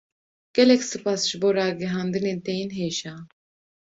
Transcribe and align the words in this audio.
Gelek 0.59 0.81
spas 0.87 1.21
ji 1.29 1.35
bo 1.41 1.49
ragihandinên 1.57 2.39
te 2.45 2.51
yên 2.59 2.71
hêja 2.77 3.13